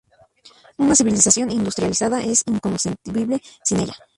Una 0.79 0.95
civilización 0.95 1.51
industrializada 1.51 2.23
es 2.23 2.41
inconcebible 2.47 3.39
sin 3.63 3.81
ella. 3.81 3.93